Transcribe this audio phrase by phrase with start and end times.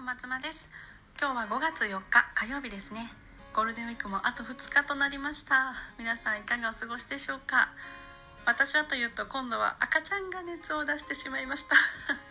[0.00, 0.66] 小松間です。
[1.20, 3.12] 今日は5月4日火曜日ですね。
[3.54, 5.74] ゴールデンウィークもあと2日となりました。
[5.98, 7.68] 皆さんいかがお過ごしでしょうか？
[8.46, 11.76] 私はというと今度は赤ちゃんが熱を出してしまいました。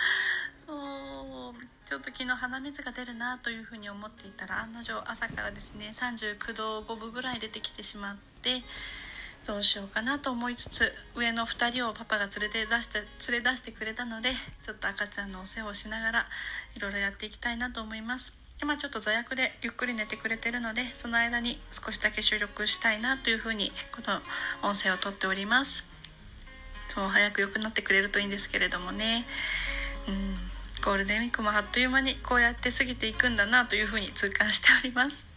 [0.66, 1.54] そう。
[1.84, 8.62] ちょっと昨日鼻水が出るなというふうに思っていたら案の定朝からですね39度5分ぐらい出てきてしまって
[9.50, 12.98] どうしようかなと思いつつ上の2人をパパが連れて出して
[13.32, 14.30] 連れ出してくれたので
[14.62, 16.26] ちょっと赤ちゃんのお世話をしながら
[16.76, 18.32] いろいろやっていきたいなと思います。
[18.62, 24.20] 今ちょっと座薬でゆっくり寝てくれてるのでその間に少しだけ収録したいなというふうにこの
[24.62, 25.84] 音声をとっております。
[26.86, 29.26] そう早く良くなってくれるといいんですけれどもね。
[30.06, 30.36] うん。
[30.84, 35.29] ゴールデンウィークもあっという間にこうやって過ぎていくんだなというふうに痛感しております。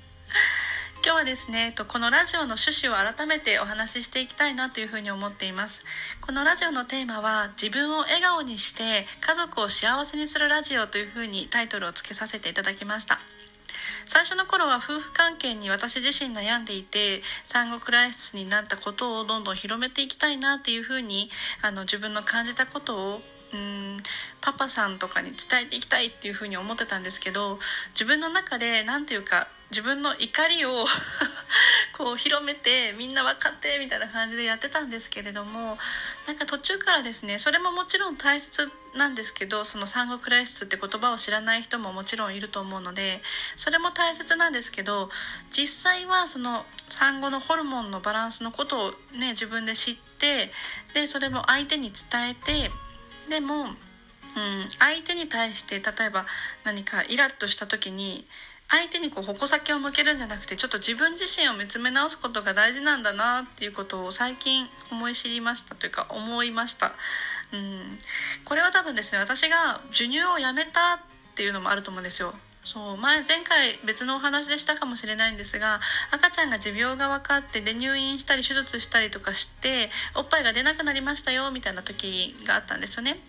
[1.05, 5.83] 今日はですねこのラジオの趣旨を改めてお話ししていきたいなというふうに思っています。
[6.21, 13.19] このラジオのテーマは自分を笑顔にして家族を幸せにするラジオというふうにタイトルを付けさせていただきました。
[14.05, 21.29] 最初の頃は夫婦関係に私自身悩んでいて産後クライシスになったことをどんどん広めていきたいなっていうふうに
[21.61, 23.21] あの自分の感じたことを
[23.53, 24.03] うん
[24.41, 27.59] パパさんとかに伝えていきたいっていうふうに思ってたんですけど
[27.93, 30.85] 自分の中で何て言うか自分の怒りを
[31.97, 35.79] こう広めてみんな分かってみたいな感じでやってたんですけれども
[36.27, 43.23] なんか途中からですねそれももちろん大切なんですけどその産後クライシスって言葉を知らない人ももちろんいると思うので
[43.57, 45.09] それも大切なんですけど
[45.51, 50.51] 実際はその産後のホルモンのバランスのことをね自分で知って
[50.93, 52.69] でそれも相手に伝えて
[53.29, 53.69] でも、うん、
[54.79, 56.25] 相手に対して例えば
[56.63, 58.25] 何かイラッとした時に
[58.69, 66.93] 相手にこう矛先を向けるんじゃなくてちょっと自分自身を見つめ直すことが大事なんだなっていうことを最近思い知りましたというか思いました。
[67.53, 67.81] うん、
[68.45, 70.99] これは多分ですね私が授乳をやめたっ
[71.35, 72.33] ていうのもあると思うんですよ。
[72.63, 75.81] そう前前回別のお話でしたかもしれないんですが
[76.11, 83.19] 赤ちゃんが持病が分かってで入院したり手術したりとかしておっぱいが出なくなりましたよみたいな時があったんですよね。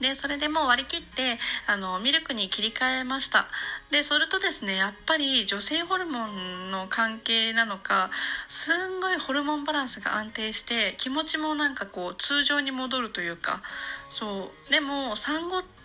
[0.00, 3.46] でそれでもう割り切ってあのミルクに切り替えました
[3.90, 8.10] でそれとですねやっぱり女性ホルモンの関係なのか
[8.46, 13.62] すんごいホルモンバランスが安定して気持ちもなんかこう通常に戻るというか
[14.10, 15.75] そうでも産後って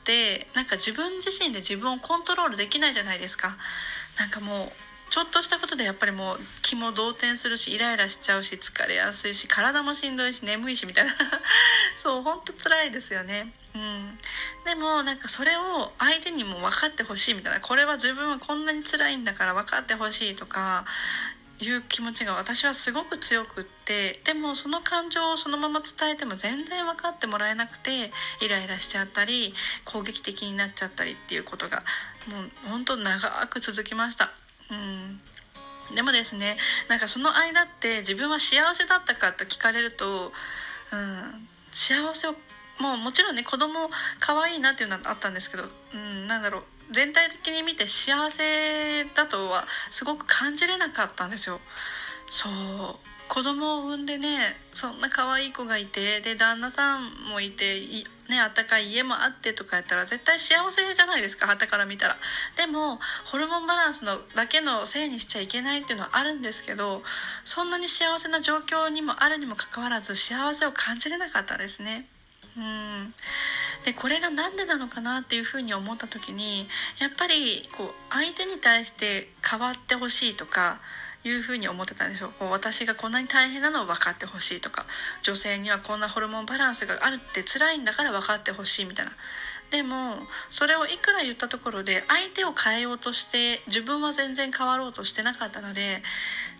[0.55, 3.55] なんか自分自身で自分をコントロールできないじゃないですか。
[4.17, 4.71] なんかもう
[5.11, 11.13] ちょっとしたことでやっぱりもう気も動転するしイライラしちゃうし疲れやすいし体もしんどいし眠いしみたいな。
[11.97, 13.53] そうほんと辛いですよね。
[13.75, 14.17] うん。
[14.65, 17.59] でもなんかそれを相手にも分かってほしいみたいな。
[17.59, 20.85] これは自分はこんなに辛いんだから分かってほしいとか
[21.63, 28.11] いう気持ちが私はすごく強くってでもその感情をそのまま伝えても全然分かってもらえなくて
[28.41, 29.53] イライラしちゃったり
[29.85, 31.83] 攻撃的になっちゃったりっていうことが
[32.27, 34.31] もう本当長く続きました。
[34.71, 35.21] うん。
[35.95, 36.55] でもですね
[36.87, 40.31] なんかその間って自分は幸せだったかと聞かれると、
[40.91, 42.31] うん、幸せを
[42.79, 43.89] もうもちろんね子供
[44.19, 46.63] 可愛いなっていうのはあったんですけど、うん、なんだろう。
[46.91, 51.59] 全体的に見て幸せだとはすごく感じれなかったんですよ。
[52.29, 52.95] そう
[53.27, 57.79] 子供を産んでねそんな可愛い子がいてで旦那さんもいて
[58.29, 62.17] ねあったかい家もあってとかやったら絶対幸せじゃないですか旗から見たら。
[62.57, 67.03] でもホルモンバランスのだけのせいにしちゃいけないっていうのはあるんですけど
[67.45, 72.07] そんなに幸せな状況にもあるにもかかわらず幸せを感じれなかったですね。
[72.57, 73.13] うん。
[73.85, 76.67] でこれが何でなのかなっていうふうに思った時に
[76.99, 80.79] やっぱりこう相手に対して変わってほしいとか
[81.23, 82.31] いうふうに思ってたんですよ。
[82.39, 84.85] こう私がこんなに大変なのを分かってほしいとか
[85.23, 89.11] 女性にはこんなホルモンバランスがあるって辛いんだから分かってほしいみたいな。
[89.69, 90.17] でも
[90.49, 96.03] それをいくら言ったところで相手を変えようとして自分は全然変わろうとしてなかったので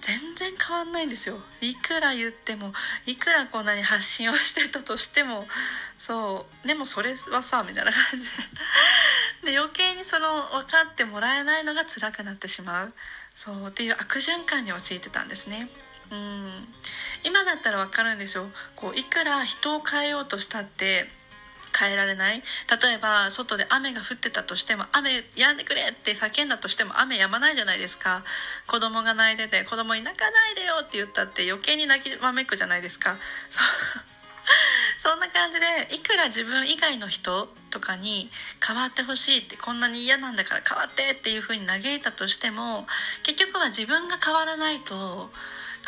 [0.01, 1.38] 全然変わんないんですよ。
[1.62, 2.73] いくら言っても
[3.06, 5.45] いくらこんなに発信をしてたとしても
[5.98, 9.51] そうでもそれはさみたいな感じで。
[9.51, 12.94] で余計にその分かってもらえないのが辛くなってしまう。
[13.36, 15.69] そうっていう悪循環に陥ってたんですね。
[16.12, 16.68] うん。
[17.24, 18.50] 今だったら分かるんですよ。
[18.75, 21.07] こういくら人を変えようとしたって
[21.81, 22.44] 変えられない。
[22.81, 28.24] 例えば外で雨が降ってたとしても雨止んでくれって叫んだとしても雨止まないじゃないですか。
[28.68, 33.18] 子供が泣いてて子供に泣かないでよって言ったって余計に泣きわめくじゃないですか。
[34.98, 38.30] そ んな感じでいくら自分以外の人とかに
[38.66, 42.86] 変わってほしいってこんなに嫌なんだから変わってっていう風に嘆いたとしても
[43.24, 45.31] 結局は自分が変わらないと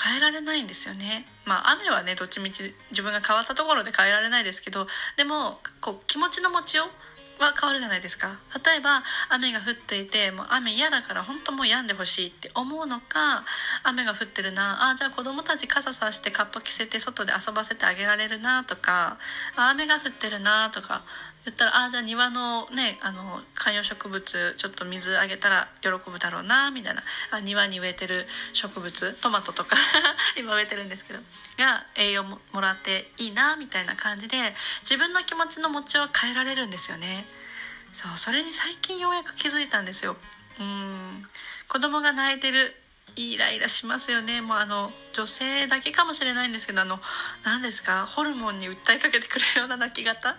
[0.01, 1.25] 変えられないんですよね。
[1.45, 4.87] まあ雨はねどっちみち自分が変わったところで変えられないですけど
[5.17, 8.37] でもこう気持ちの持ちようは変わるじゃないですか。
[8.65, 13.43] 例えば雨が降っていてもう雨嫌だから本当もう止んでほしいって思うのか
[13.83, 19.17] 雨が降ってるなあじゃあ子供たち傘さしてカッパ着せて外で遊ばせてあげられるなとか
[19.55, 21.01] 雨が降ってるなとか
[21.45, 27.03] 言ったらああじゃあ庭のねあの観葉植物ちょっと水あげたら喜ぶだろうなみたいな。
[27.31, 29.75] あ庭に植えてる植物トマトとか
[30.37, 31.19] 今植えてるんですけど。
[31.57, 37.25] が栄養ももらっていいなみたいな感じで自分の気持ちの持ちを変えられるんですよね。
[37.93, 40.17] そうそれに最近ようやく気づいたんですよ。
[40.59, 41.27] うん。
[41.67, 42.75] 子供が泣いてる
[43.15, 44.41] イライラしますよね。
[44.41, 46.99] もうあの女性だけかもしれないんですけどあの
[47.45, 48.07] 何ですか？
[48.07, 50.35] ホルモンに訴えかけてくるような泣き方？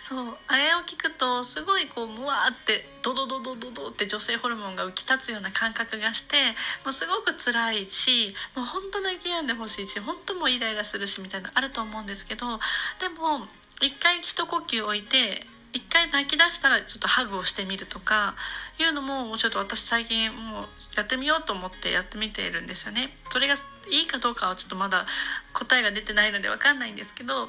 [0.00, 0.36] そう。
[0.46, 6.36] あれを聞くとすごいこうムワーってドドドドドドって女性ホルモンが浮き立つような感覚がして
[6.84, 12.60] もうすごく辛いしもう本当泣き止んでほしいし本当もうイライラするしみたいなあると思うんですけど
[13.00, 13.46] でも
[13.80, 18.34] 一回一呼吸置いて一回泣き出したらちょっとハグをしてみるとか
[18.78, 20.64] いうのもちょっと私最近もう
[20.96, 23.54] やってみようと思ってやってみているんですよねそれが
[23.90, 25.06] いいかどうかはちょっとまだ
[25.52, 27.48] 答えが出てないので分かんないんですけど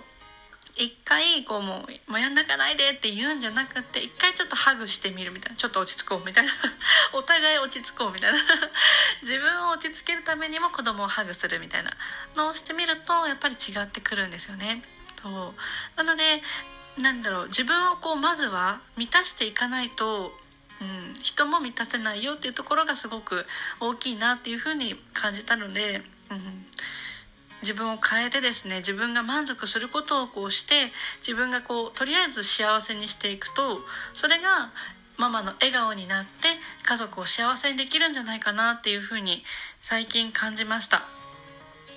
[0.77, 6.51] 一回こうもう「もうやんなかないで」って言うんじゃなくて一回ちょっとハグしてみるみたいなちょっと落ち着こうみたいな
[7.13, 8.39] お互い落ち着こうみたいな
[9.21, 11.91] 自分を落ち着けるためにも子供をハグするみたいな
[12.35, 14.83] のをしてみるとやっぱり違ってくるんですよね。
[15.21, 16.41] そうなので
[16.97, 20.31] なんだろう自分をこうまずは満たしていかないと、
[20.81, 23.45] うん、人も満たせないよっていうところがすごく
[23.79, 26.65] 大きいなっていうふうに感じたので、うん、
[27.61, 33.79] 自分を変えてですね自分が満足することをこうして自分がこうとりあえず幸せにしていくと
[34.13, 34.71] それが
[35.17, 36.29] ママの笑顔になって
[36.83, 39.43] 家族を幸せにできるんじゃないかなっていうふうに
[39.81, 41.20] 最近感じました。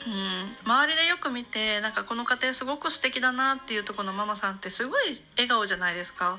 [0.06, 6.38] うん周りでよく見てなんかこの家庭すごく素敵だなっていうところのママさんってすごい笑顔じゃないですか。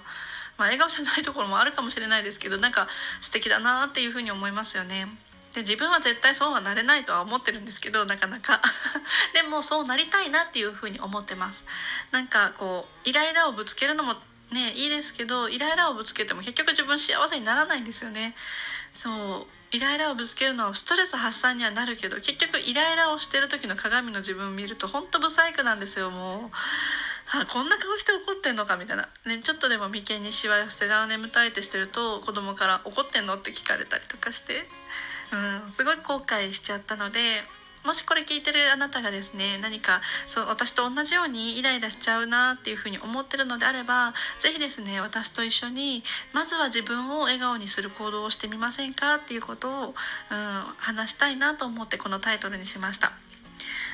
[0.58, 2.88] まあ、笑顔じゃないところもあるかもしれないですけどなんか
[3.20, 5.08] 素敵だなっていうふうに思いますよね。
[5.54, 8.62] で自分は絶対そうはなれないとは思ってるんですけどなかなか
[9.34, 11.64] でもそうなりたいなっていうふうに思ってます
[12.12, 14.18] なんかこうイライラをぶつけるのも
[14.52, 18.36] ねいいですけどイライラをぶつけても結局自分幸せにならないんですよね
[18.94, 19.46] そう
[19.76, 26.50] イライラをぶつけるのはストレス発散にはなるけど結局イライラをしてる時の鏡の自分を見ると本当ブサイクなんですよもう。
[27.34, 34.68] あこんな顔して怒ってんのかみたいな、ね、ちょっとでも眉間にしわ寄せてあ眠たいってしてると子供から「怒ってんの?」って聞かれたりとかして、
[35.64, 37.44] うん、すごい後悔しちゃったので
[37.86, 46.04] もしこれ聞いてるあなたがですね何かそう私と同じようにイライラしちゃうなっていうふうに思ってるのであれば是非ですね私と一緒に
[46.34, 49.94] まずは自分を笑顔にする行動をしてみませんかっていうことを、うん、
[50.78, 53.14] 話したいなと思ってこのタイトルにしました。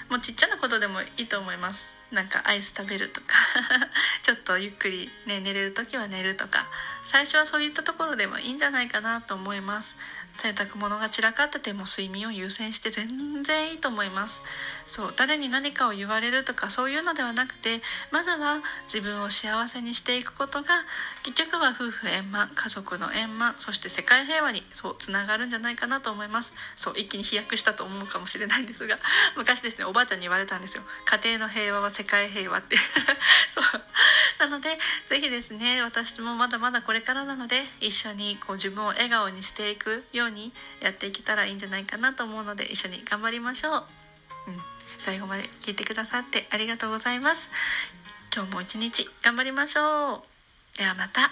[0.09, 3.27] もうちっちゃなことでもいいと思いますなんかアイス食べるとか
[4.23, 6.67] ちょっとゆっくりね寝れる時は寝るとか
[7.03, 9.95] 最初はそういったところでもいいんじゃないかなと思います。
[10.37, 14.41] 洗濯物が散らかってても睡眠を優先して全然いいと思います。
[14.87, 17.81] そう誰に何かを言われるとかそういうのではなくて
[18.11, 20.69] まずは自分を幸せにしていくことが
[21.23, 26.53] 結局は夫婦円満家族の円満そして世界平和にそうつながるんじゃないかなと思います。
[26.75, 28.97] そう一気に飛躍したと思うかもしれないんですが
[29.37, 30.83] 昔ですねおばあちゃんに言われたんですよ。
[31.05, 32.77] 家庭の平和は世界平和って。
[33.49, 33.63] そう。
[34.39, 43.83] なので是非ですね私もまだまだこれからなので一緒にこう自分を笑顔にしていくようにやっていけたらいいんじゃないかなと思うので一緒に頑張りましょう、うん、
[44.97, 47.49] 最後まで聞いてくださってありがとうございます。
[48.35, 50.77] 今日も一日頑張りましょう。
[50.77, 51.31] ではまた。